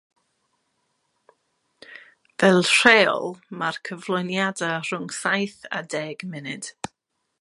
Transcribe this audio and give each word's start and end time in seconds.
Fel 2.43 2.65
rheol, 2.69 3.29
mae'r 3.59 3.77
cyflwyniadau 3.91 4.81
rhwng 4.89 5.07
saith 5.19 5.59
a 5.81 5.83
deg 5.97 6.25
munud. 6.33 6.73